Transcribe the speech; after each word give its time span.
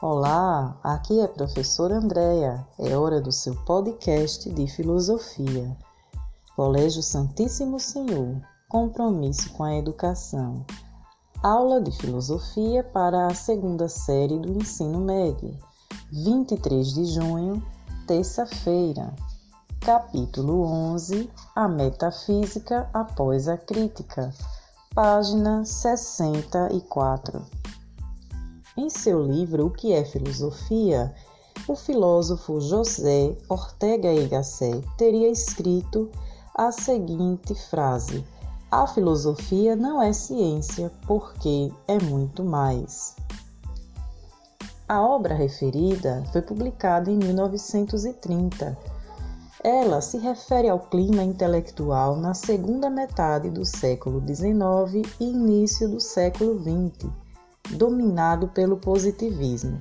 Olá, 0.00 0.78
aqui 0.84 1.18
é 1.18 1.24
a 1.24 1.28
professora 1.28 1.96
Andréia. 1.96 2.64
É 2.78 2.96
hora 2.96 3.20
do 3.20 3.32
seu 3.32 3.56
podcast 3.64 4.48
de 4.48 4.68
filosofia. 4.68 5.76
Colégio 6.54 7.02
Santíssimo 7.02 7.80
Senhor. 7.80 8.40
Compromisso 8.68 9.52
com 9.54 9.64
a 9.64 9.74
educação. 9.74 10.64
Aula 11.42 11.80
de 11.80 11.90
filosofia 11.90 12.84
para 12.84 13.26
a 13.26 13.34
segunda 13.34 13.88
série 13.88 14.38
do 14.38 14.52
ensino 14.52 15.00
médio. 15.00 15.58
23 16.12 16.94
de 16.94 17.04
junho, 17.06 17.60
terça-feira. 18.06 19.12
Capítulo 19.80 20.62
11: 20.62 21.28
A 21.56 21.66
metafísica 21.66 22.88
após 22.94 23.48
a 23.48 23.56
crítica. 23.56 24.32
Página 24.94 25.64
64. 25.64 27.44
Em 28.78 28.88
seu 28.88 29.20
livro 29.20 29.66
O 29.66 29.70
que 29.72 29.92
é 29.92 30.04
Filosofia, 30.04 31.12
o 31.66 31.74
filósofo 31.74 32.60
José 32.60 33.36
Ortega 33.48 34.14
y 34.14 34.28
Gasset 34.28 34.86
teria 34.96 35.28
escrito 35.28 36.08
a 36.54 36.70
seguinte 36.70 37.56
frase: 37.56 38.24
A 38.70 38.86
filosofia 38.86 39.74
não 39.74 40.00
é 40.00 40.12
ciência 40.12 40.92
porque 41.08 41.72
é 41.88 41.98
muito 41.98 42.44
mais. 42.44 43.16
A 44.88 45.02
obra 45.02 45.34
referida 45.34 46.22
foi 46.30 46.40
publicada 46.40 47.10
em 47.10 47.16
1930. 47.16 48.78
Ela 49.64 50.00
se 50.00 50.18
refere 50.18 50.68
ao 50.68 50.78
clima 50.78 51.24
intelectual 51.24 52.14
na 52.14 52.32
segunda 52.32 52.88
metade 52.88 53.50
do 53.50 53.64
século 53.64 54.22
XIX 54.24 55.04
e 55.18 55.24
início 55.24 55.88
do 55.88 55.98
século 55.98 56.60
XX 56.60 57.27
dominado 57.70 58.48
pelo 58.48 58.76
positivismo. 58.78 59.80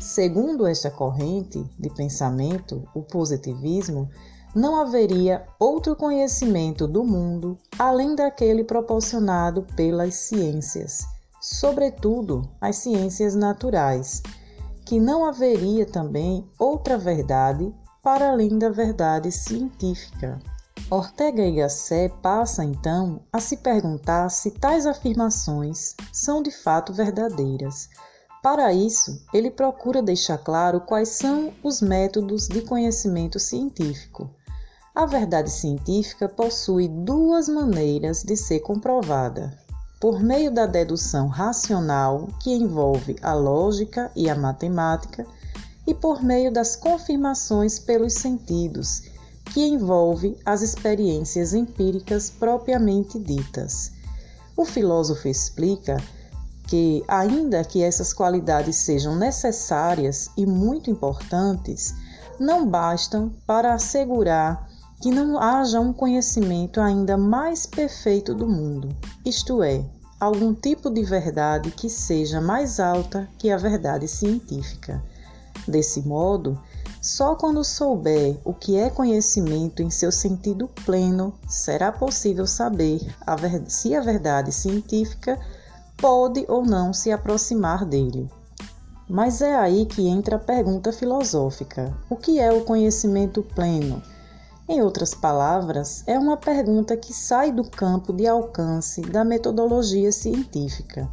Segundo 0.00 0.66
esta 0.66 0.90
corrente 0.90 1.64
de 1.78 1.88
pensamento, 1.90 2.88
o 2.94 3.02
positivismo, 3.02 4.08
não 4.54 4.76
haveria 4.76 5.46
outro 5.58 5.96
conhecimento 5.96 6.86
do 6.86 7.04
mundo 7.04 7.56
além 7.78 8.14
daquele 8.14 8.64
proporcionado 8.64 9.66
pelas 9.74 10.14
ciências, 10.14 11.06
sobretudo 11.40 12.42
as 12.60 12.76
ciências 12.76 13.34
naturais, 13.34 14.22
que 14.84 15.00
não 15.00 15.24
haveria 15.24 15.86
também 15.86 16.46
outra 16.58 16.98
verdade 16.98 17.72
para 18.02 18.30
além 18.30 18.58
da 18.58 18.68
verdade 18.68 19.30
científica. 19.30 20.38
Ortega 20.94 21.42
y 21.46 21.54
Gasset 21.54 22.12
passa 22.20 22.62
então 22.62 23.22
a 23.32 23.40
se 23.40 23.56
perguntar 23.56 24.28
se 24.28 24.50
tais 24.50 24.84
afirmações 24.84 25.94
são 26.12 26.42
de 26.42 26.50
fato 26.50 26.92
verdadeiras. 26.92 27.88
Para 28.42 28.74
isso, 28.74 29.24
ele 29.32 29.50
procura 29.50 30.02
deixar 30.02 30.36
claro 30.36 30.82
quais 30.82 31.08
são 31.08 31.54
os 31.62 31.80
métodos 31.80 32.46
de 32.46 32.60
conhecimento 32.60 33.38
científico. 33.38 34.28
A 34.94 35.06
verdade 35.06 35.48
científica 35.48 36.28
possui 36.28 36.88
duas 36.88 37.48
maneiras 37.48 38.22
de 38.22 38.36
ser 38.36 38.60
comprovada: 38.60 39.58
por 39.98 40.20
meio 40.20 40.50
da 40.50 40.66
dedução 40.66 41.26
racional, 41.26 42.28
que 42.38 42.52
envolve 42.52 43.16
a 43.22 43.32
lógica 43.32 44.12
e 44.14 44.28
a 44.28 44.34
matemática, 44.34 45.26
e 45.86 45.94
por 45.94 46.22
meio 46.22 46.52
das 46.52 46.76
confirmações 46.76 47.78
pelos 47.78 48.12
sentidos 48.12 49.10
que 49.52 49.60
envolve 49.60 50.36
as 50.44 50.62
experiências 50.62 51.52
empíricas 51.52 52.30
propriamente 52.30 53.18
ditas. 53.18 53.92
O 54.56 54.64
filósofo 54.64 55.28
explica 55.28 55.96
que, 56.66 57.04
ainda 57.06 57.64
que 57.64 57.82
essas 57.82 58.12
qualidades 58.12 58.76
sejam 58.76 59.16
necessárias 59.16 60.30
e 60.36 60.46
muito 60.46 60.90
importantes, 60.90 61.94
não 62.38 62.66
bastam 62.66 63.30
para 63.46 63.74
assegurar 63.74 64.68
que 65.02 65.10
não 65.10 65.38
haja 65.38 65.80
um 65.80 65.92
conhecimento 65.92 66.80
ainda 66.80 67.16
mais 67.16 67.66
perfeito 67.66 68.34
do 68.34 68.46
mundo, 68.46 68.88
isto 69.24 69.62
é, 69.62 69.84
algum 70.18 70.54
tipo 70.54 70.88
de 70.88 71.02
verdade 71.02 71.72
que 71.72 71.90
seja 71.90 72.40
mais 72.40 72.78
alta 72.78 73.28
que 73.36 73.50
a 73.50 73.56
verdade 73.56 74.06
científica. 74.06 75.02
Desse 75.66 76.00
modo, 76.02 76.56
só 77.02 77.34
quando 77.34 77.64
souber 77.64 78.38
o 78.44 78.54
que 78.54 78.76
é 78.76 78.88
conhecimento 78.88 79.82
em 79.82 79.90
seu 79.90 80.12
sentido 80.12 80.68
pleno, 80.86 81.34
será 81.48 81.90
possível 81.90 82.46
saber 82.46 83.00
a 83.26 83.36
se 83.68 83.92
a 83.96 84.00
verdade 84.00 84.52
científica 84.52 85.36
pode 85.96 86.46
ou 86.48 86.64
não 86.64 86.92
se 86.92 87.10
aproximar 87.10 87.84
dele. 87.84 88.30
Mas 89.10 89.42
é 89.42 89.52
aí 89.52 89.84
que 89.84 90.06
entra 90.06 90.36
a 90.36 90.38
pergunta 90.38 90.92
filosófica: 90.92 91.92
o 92.08 92.14
que 92.14 92.38
é 92.38 92.52
o 92.52 92.64
conhecimento 92.64 93.42
pleno? 93.42 94.00
Em 94.68 94.80
outras 94.80 95.12
palavras, 95.12 96.04
é 96.06 96.16
uma 96.16 96.36
pergunta 96.36 96.96
que 96.96 97.12
sai 97.12 97.50
do 97.50 97.68
campo 97.68 98.12
de 98.12 98.28
alcance 98.28 99.00
da 99.00 99.24
metodologia 99.24 100.12
científica. 100.12 101.10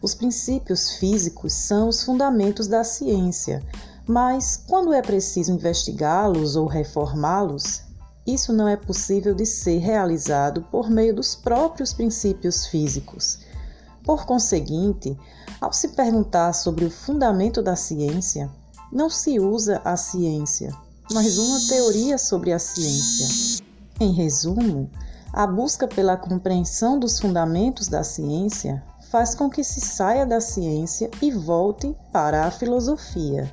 Os 0.00 0.14
princípios 0.14 0.92
físicos 0.92 1.52
são 1.52 1.88
os 1.88 2.02
fundamentos 2.02 2.66
da 2.66 2.82
ciência, 2.82 3.62
mas 4.10 4.56
quando 4.66 4.92
é 4.92 5.00
preciso 5.00 5.52
investigá-los 5.52 6.56
ou 6.56 6.66
reformá-los, 6.66 7.82
isso 8.26 8.52
não 8.52 8.66
é 8.66 8.74
possível 8.74 9.32
de 9.32 9.46
ser 9.46 9.78
realizado 9.78 10.62
por 10.62 10.90
meio 10.90 11.14
dos 11.14 11.36
próprios 11.36 11.92
princípios 11.92 12.66
físicos. 12.66 13.38
Por 14.02 14.26
conseguinte, 14.26 15.16
ao 15.60 15.72
se 15.72 15.90
perguntar 15.90 16.54
sobre 16.54 16.84
o 16.84 16.90
fundamento 16.90 17.62
da 17.62 17.76
ciência, 17.76 18.50
não 18.92 19.08
se 19.08 19.38
usa 19.38 19.80
a 19.84 19.96
ciência, 19.96 20.74
mas 21.12 21.38
uma 21.38 21.60
teoria 21.68 22.18
sobre 22.18 22.52
a 22.52 22.58
ciência. 22.58 23.64
Em 24.00 24.12
resumo, 24.12 24.90
a 25.32 25.46
busca 25.46 25.86
pela 25.86 26.16
compreensão 26.16 26.98
dos 26.98 27.20
fundamentos 27.20 27.86
da 27.86 28.02
ciência 28.02 28.82
faz 29.08 29.36
com 29.36 29.48
que 29.48 29.62
se 29.62 29.80
saia 29.80 30.26
da 30.26 30.40
ciência 30.40 31.08
e 31.22 31.30
volte 31.30 31.96
para 32.12 32.44
a 32.44 32.50
filosofia, 32.50 33.48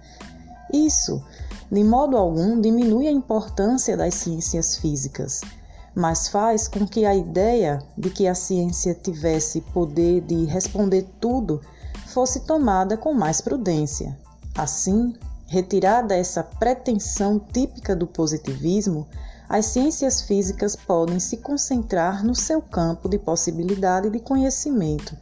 isso, 0.74 1.24
de 1.72 1.84
modo 1.84 2.18
algum, 2.18 2.60
diminui 2.60 3.08
a 3.08 3.12
importância 3.12 3.96
das 3.96 4.14
ciências 4.16 4.78
físicas, 4.78 5.42
mas 5.96 6.28
faz 6.28 6.68
com 6.68 6.86
que 6.86 7.06
a 7.06 7.16
ideia 7.16 7.82
de 7.98 8.10
que 8.10 8.28
a 8.28 8.36
ciência 8.36 8.94
tivesse 8.94 9.62
poder 9.62 10.22
de 10.22 10.46
responder 10.46 11.08
tudo 11.20 11.62
fosse 12.08 12.42
tomada 12.42 12.96
com 12.96 13.14
mais 13.14 13.42
prudência. 13.42 14.18
Assim, 14.56 15.14
retirada 15.48 16.16
essa 16.16 16.44
pretensão 16.44 17.40
típica 17.40 17.96
do 17.96 18.08
positivismo, 18.08 19.08
as 19.50 19.68
ciências 19.68 20.22
físicas 20.22 20.76
podem 20.76 21.20
se 21.20 21.38
concentrar 21.38 22.24
no 22.24 22.36
seu 22.36 22.62
campo 22.62 23.08
de 23.08 23.18
possibilidade 23.18 24.10
de 24.10 24.20
conhecimento, 24.20 25.16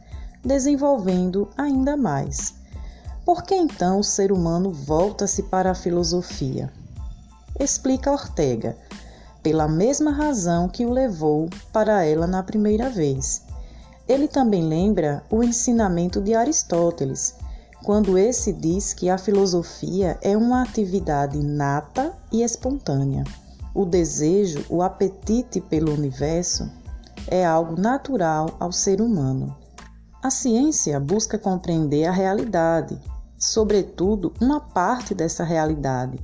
desenvolvendo 0.44 1.48
ainda 1.56 1.96
mais. 1.96 2.54
Por 3.26 3.42
que 3.42 3.56
então 3.56 3.98
o 3.98 4.04
ser 4.04 4.30
humano 4.30 4.70
volta-se 4.70 5.42
para 5.42 5.72
a 5.72 5.74
filosofia? 5.74 6.72
Explica 7.58 8.12
Ortega, 8.12 8.76
pela 9.42 9.66
mesma 9.66 10.12
razão 10.12 10.68
que 10.68 10.86
o 10.86 10.92
levou 10.92 11.50
para 11.72 12.04
ela 12.04 12.28
na 12.28 12.44
primeira 12.44 12.88
vez. 12.88 13.42
Ele 14.06 14.28
também 14.28 14.62
lembra 14.62 15.24
o 15.28 15.42
ensinamento 15.42 16.20
de 16.20 16.34
Aristóteles, 16.34 17.34
quando 17.82 18.16
esse 18.16 18.52
diz 18.52 18.94
que 18.94 19.10
a 19.10 19.18
filosofia 19.18 20.16
é 20.22 20.36
uma 20.36 20.62
atividade 20.62 21.36
nata 21.42 22.12
e 22.30 22.44
espontânea. 22.44 23.24
O 23.74 23.84
desejo, 23.84 24.64
o 24.68 24.82
apetite 24.82 25.60
pelo 25.60 25.92
universo 25.92 26.70
é 27.26 27.44
algo 27.44 27.74
natural 27.74 28.54
ao 28.60 28.70
ser 28.70 29.00
humano. 29.00 29.52
A 30.22 30.30
ciência 30.30 31.00
busca 31.00 31.36
compreender 31.36 32.04
a 32.04 32.12
realidade, 32.12 32.96
sobretudo 33.38 34.32
uma 34.40 34.60
parte 34.60 35.14
dessa 35.14 35.44
realidade, 35.44 36.18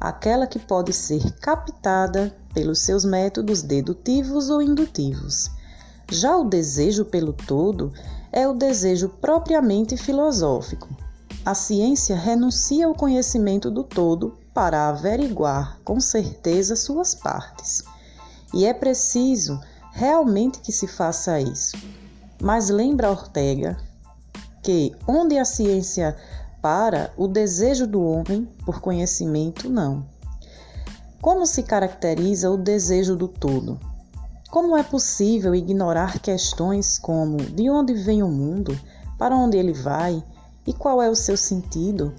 aquela 0.00 0.46
que 0.46 0.58
pode 0.58 0.92
ser 0.92 1.32
captada 1.40 2.34
pelos 2.54 2.80
seus 2.80 3.04
métodos 3.04 3.62
dedutivos 3.62 4.50
ou 4.50 4.60
indutivos. 4.60 5.50
Já 6.10 6.36
o 6.36 6.44
desejo 6.44 7.04
pelo 7.04 7.32
todo 7.32 7.92
é 8.30 8.46
o 8.46 8.54
desejo 8.54 9.08
propriamente 9.08 9.96
filosófico. 9.96 10.88
A 11.44 11.54
ciência 11.54 12.14
renuncia 12.14 12.86
ao 12.86 12.94
conhecimento 12.94 13.70
do 13.70 13.82
todo 13.82 14.36
para 14.54 14.88
averiguar 14.88 15.78
com 15.84 15.98
certeza 16.00 16.76
suas 16.76 17.14
partes. 17.14 17.82
E 18.52 18.66
é 18.66 18.74
preciso 18.74 19.60
realmente 19.92 20.60
que 20.60 20.72
se 20.72 20.86
faça 20.86 21.40
isso. 21.40 21.76
Mas 22.40 22.68
lembra 22.68 23.10
Ortega 23.10 23.76
que 24.62 24.94
onde 25.06 25.38
a 25.38 25.44
ciência 25.44 26.16
para 26.62 27.12
o 27.16 27.26
desejo 27.26 27.86
do 27.86 28.02
homem 28.02 28.48
por 28.64 28.80
conhecimento, 28.80 29.68
não. 29.68 30.06
Como 31.20 31.44
se 31.44 31.62
caracteriza 31.62 32.50
o 32.50 32.56
desejo 32.56 33.16
do 33.16 33.28
todo? 33.28 33.78
Como 34.50 34.76
é 34.76 34.82
possível 34.82 35.54
ignorar 35.54 36.20
questões 36.20 36.98
como 36.98 37.36
de 37.38 37.68
onde 37.68 37.92
vem 37.94 38.22
o 38.22 38.28
mundo, 38.28 38.78
para 39.18 39.36
onde 39.36 39.58
ele 39.58 39.72
vai 39.72 40.22
e 40.66 40.72
qual 40.72 41.02
é 41.02 41.10
o 41.10 41.16
seu 41.16 41.36
sentido, 41.36 42.14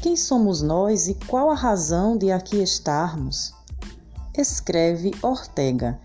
Quem 0.00 0.16
somos 0.16 0.62
nós 0.62 1.06
e 1.06 1.14
qual 1.14 1.48
a 1.48 1.54
razão 1.54 2.16
de 2.16 2.32
aqui 2.32 2.60
estarmos? 2.60 3.54
Escreve 4.36 5.12
Ortega. 5.22 6.00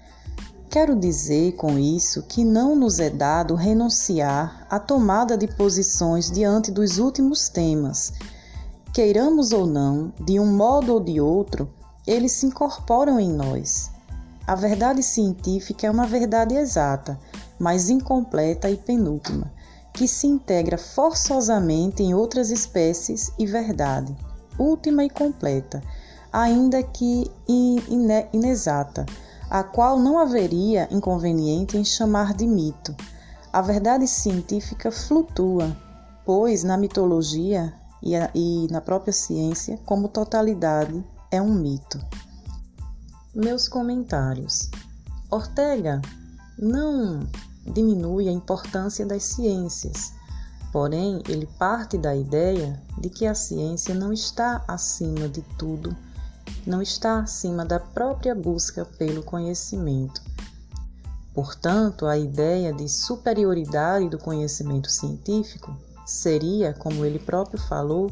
Quero 0.80 0.96
dizer 0.96 1.54
com 1.54 1.80
isso 1.80 2.22
que 2.22 2.44
não 2.44 2.76
nos 2.76 3.00
é 3.00 3.10
dado 3.10 3.56
renunciar 3.56 4.68
à 4.70 4.80
tomada 4.80 5.36
de 5.36 5.48
posições 5.48 6.30
diante 6.30 6.70
dos 6.70 7.00
últimos 7.00 7.50
temas. 7.50 8.14
Queiramos 8.94 9.52
ou 9.52 9.66
não, 9.66 10.14
de 10.24 10.40
um 10.40 10.46
modo 10.46 10.94
ou 10.94 11.00
de 11.00 11.20
outro, 11.20 11.68
eles 12.06 12.34
se 12.34 12.46
incorporam 12.46 13.20
em 13.20 13.28
nós. 13.28 13.90
A 14.46 14.54
verdade 14.54 15.02
científica 15.02 15.88
é 15.88 15.90
uma 15.90 16.06
verdade 16.06 16.54
exata, 16.54 17.20
mas 17.58 17.90
incompleta 17.90 18.70
e 18.70 18.78
penúltima 18.78 19.52
que 19.92 20.08
se 20.08 20.28
integra 20.28 20.78
forçosamente 20.78 22.04
em 22.04 22.14
outras 22.14 22.52
espécies 22.52 23.32
e 23.40 23.48
verdade, 23.48 24.16
última 24.60 25.04
e 25.04 25.10
completa, 25.10 25.82
ainda 26.32 26.84
que 26.84 27.32
inexata, 28.32 29.08
a 29.50 29.64
qual 29.64 30.00
não 30.00 30.18
haveria 30.18 30.88
inconveniente 30.92 31.78
em 31.78 31.84
chamar 31.86 32.34
de 32.34 32.46
mito. 32.46 32.96
A 33.52 33.62
verdade 33.62 34.08
científica 34.08 34.92
flutua, 34.92 35.76
pois 36.26 36.64
na 36.64 36.78
mitologia 36.78 37.74
e, 38.02 38.16
a, 38.16 38.30
e 38.36 38.68
na 38.70 38.82
própria 38.82 39.14
ciência, 39.14 39.80
como 39.86 40.10
totalidade, 40.10 41.04
é 41.32 41.42
um 41.42 41.54
mito. 41.54 42.00
Meus 43.34 43.68
comentários. 43.68 44.70
Ortega 45.30 46.02
não 46.58 47.28
diminui 47.66 48.28
a 48.28 48.32
importância 48.32 49.06
das 49.06 49.24
ciências. 49.24 50.14
Porém, 50.72 51.22
ele 51.28 51.48
parte 51.58 51.98
da 51.98 52.16
ideia 52.16 52.82
de 52.98 53.10
que 53.10 53.26
a 53.26 53.34
ciência 53.34 53.96
não 53.96 54.12
está 54.12 54.64
acima 54.68 55.28
de 55.30 55.42
tudo, 55.58 55.96
não 56.66 56.82
está 56.82 57.20
acima 57.20 57.66
da 57.66 57.80
própria 57.80 58.36
busca 58.36 58.86
pelo 58.86 59.24
conhecimento. 59.24 60.22
Portanto, 61.34 62.06
a 62.06 62.18
ideia 62.18 62.74
de 62.74 62.90
superioridade 62.90 64.10
do 64.10 64.18
conhecimento 64.18 64.90
científico 64.90 65.76
seria, 66.06 66.74
como 66.74 67.06
ele 67.06 67.20
próprio 67.20 67.60
falou, 67.60 68.12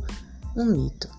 um 0.55 0.65
mito. 0.65 1.09